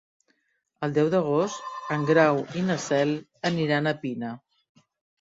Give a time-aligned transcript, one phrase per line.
[0.87, 3.15] El deu d'agost en Grau i na Cel
[3.55, 4.37] aniran a Pina.